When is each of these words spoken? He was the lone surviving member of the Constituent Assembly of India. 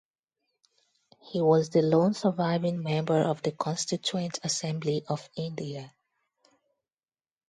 He 1.29 1.41
was 1.41 1.69
the 1.69 1.83
lone 1.83 2.15
surviving 2.15 2.81
member 2.81 3.21
of 3.21 3.43
the 3.43 3.51
Constituent 3.51 4.39
Assembly 4.43 5.03
of 5.07 5.29
India. 5.35 5.93